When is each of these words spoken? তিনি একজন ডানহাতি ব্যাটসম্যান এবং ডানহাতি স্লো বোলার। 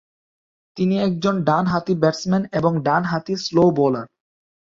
তিনি 0.77 0.95
একজন 0.99 1.35
ডানহাতি 1.43 1.93
ব্যাটসম্যান 1.95 2.43
এবং 2.51 2.71
ডানহাতি 2.83 3.33
স্লো 3.35 3.63
বোলার। 3.77 4.07